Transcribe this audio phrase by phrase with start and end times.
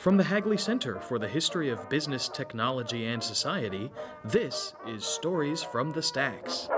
[0.00, 3.90] From the Hagley Center for the History of Business, Technology, and Society,
[4.24, 6.70] this is Stories from the Stacks.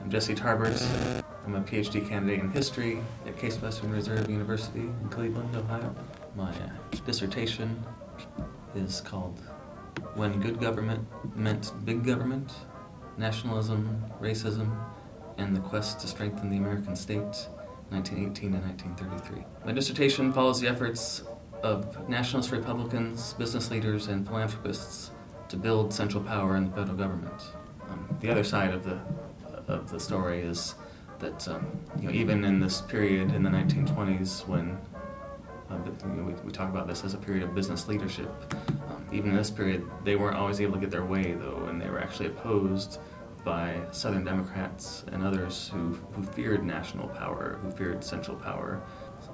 [0.00, 1.22] I'm Jesse Tarbert.
[1.46, 5.94] I'm a PhD candidate in history at Case Western Reserve University in Cleveland, Ohio.
[6.34, 6.52] My
[7.06, 7.84] dissertation
[8.74, 9.38] is called
[10.16, 11.06] When Good Government
[11.36, 12.52] Meant Big Government
[13.16, 14.76] Nationalism, Racism,
[15.38, 17.46] and the Quest to Strengthen the American State
[17.90, 19.44] 1918 to 1933.
[19.64, 21.22] My dissertation follows the efforts
[21.62, 25.10] of nationalist Republicans, business leaders, and philanthropists
[25.48, 27.42] to build central power in the federal government.
[27.88, 29.00] Um, the other side of the
[29.66, 30.74] of the story is
[31.18, 31.66] that um,
[32.00, 34.76] you know even in this period in the 1920s when
[35.70, 38.30] uh, you know, we, we, talk about this as a period of business leadership.
[38.90, 41.80] Um, even in this period, they weren't always able to get their way, though, and
[41.80, 42.98] they were actually opposed
[43.44, 48.82] by Southern Democrats and others who, who feared national power, who feared central power.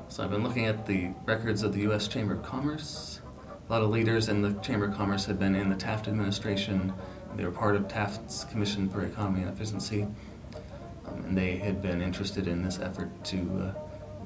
[0.08, 2.08] So I've been looking at the records of the U.S.
[2.08, 3.20] Chamber of Commerce.
[3.68, 6.92] A lot of leaders in the Chamber of Commerce had been in the Taft administration.
[7.36, 12.02] They were part of Taft's Commission for Economy and Efficiency, um, and they had been
[12.02, 13.72] interested in this effort to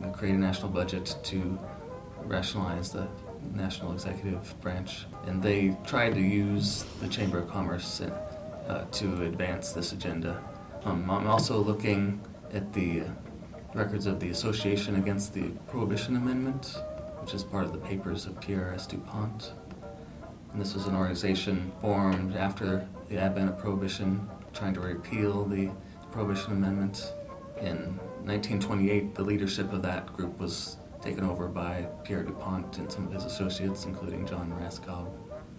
[0.02, 1.58] uh, create a national budget to
[2.22, 3.06] rationalize the
[3.52, 5.04] national executive branch.
[5.26, 8.00] And they tried to use the Chamber of Commerce
[8.68, 10.42] uh, to advance this agenda.
[10.84, 12.20] Um, I'm also looking
[12.52, 13.04] at the
[13.74, 16.76] records of the Association Against the Prohibition Amendment,
[17.20, 18.86] which is part of the papers of Pierre S.
[18.86, 19.52] DuPont.
[20.52, 25.70] And this was an organization formed after the advent of Prohibition, trying to repeal the
[26.12, 27.12] Prohibition Amendment.
[27.60, 33.06] In 1928, the leadership of that group was taken over by Pierre DuPont and some
[33.06, 35.08] of his associates, including John Raskob.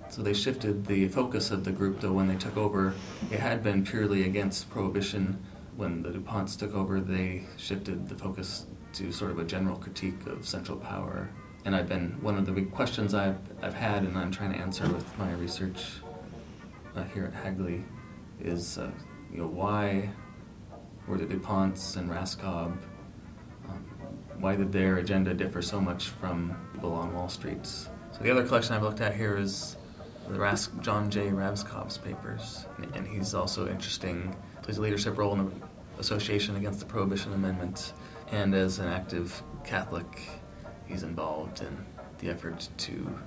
[0.09, 2.93] So they shifted the focus of the group, though, when they took over.
[3.31, 5.37] It had been purely against prohibition.
[5.75, 10.25] When the DuPonts took over, they shifted the focus to sort of a general critique
[10.27, 11.29] of central power.
[11.65, 14.59] And I've been, one of the big questions I've, I've had and I'm trying to
[14.59, 15.83] answer with my research
[16.95, 17.83] uh, here at Hagley
[18.39, 18.89] is, uh,
[19.31, 20.09] you know, why
[21.07, 22.77] were the DuPonts and Raskob,
[23.67, 23.85] um,
[24.39, 27.89] why did their agenda differ so much from people on Wall Street's?
[28.11, 29.75] So the other collection I've looked at here is
[30.29, 31.29] the Ras- John J.
[31.29, 34.35] Raskob's papers, and he's also interesting.
[34.61, 35.51] Plays a leadership role in the
[35.99, 37.93] Association Against the Prohibition Amendment,
[38.31, 40.21] and as an active Catholic,
[40.87, 41.85] he's involved in
[42.19, 43.19] the effort to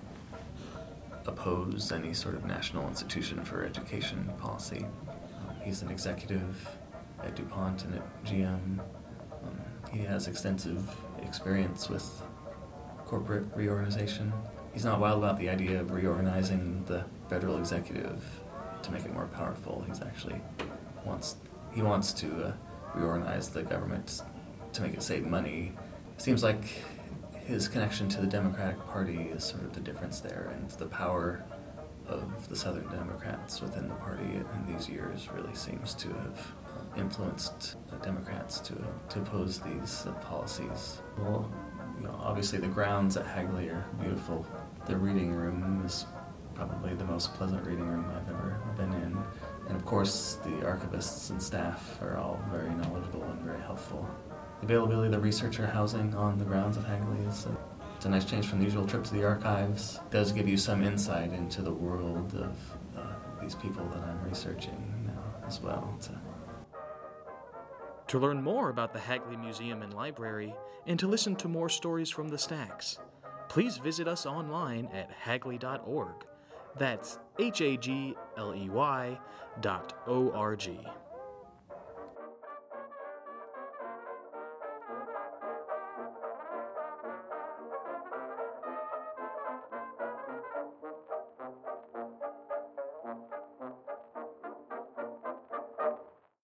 [1.27, 4.85] oppose any sort of national institution for education policy.
[5.09, 6.69] Um, he's an executive
[7.23, 8.81] at DuPont and at GM.
[9.43, 9.61] Um,
[9.93, 10.83] he has extensive
[11.23, 12.23] experience with
[13.05, 14.33] corporate reorganization
[14.73, 18.23] he's not wild about the idea of reorganizing the federal executive
[18.83, 19.85] to make it more powerful.
[19.87, 20.41] He's actually
[21.05, 21.37] wants
[21.75, 22.53] he wants to uh,
[22.95, 24.23] reorganize the government
[24.73, 25.73] to make it save money.
[26.17, 26.65] It seems like
[27.47, 31.45] his connection to the Democratic Party is sort of the difference there, and the power
[32.07, 36.53] of the Southern Democrats within the party in these years really seems to have
[36.97, 38.75] influenced Democrats to
[39.11, 41.01] to oppose these policies.
[41.19, 41.51] Well,
[41.99, 44.47] you know, obviously the grounds at Hagley are beautiful
[44.89, 46.07] the reading room is
[46.55, 49.23] probably the most pleasant reading room I've ever been in.
[49.69, 54.09] And of course, the archivists and staff are all very knowledgeable and very helpful.
[54.61, 57.57] The availability of the researcher housing on the grounds of Hagley is a,
[57.97, 59.97] it's a nice change from the usual trip to the archives.
[59.97, 62.57] It does give you some insight into the world of
[62.97, 65.95] uh, these people that I'm researching now as well.
[66.03, 66.19] To,
[68.09, 70.55] to learn more about the Hagley Museum and Library
[70.87, 72.99] and to listen to more stories from the stacks,
[73.49, 76.27] please visit us online at hagley.org.
[76.79, 79.19] That's H A G L E Y
[79.61, 80.81] dot O R G.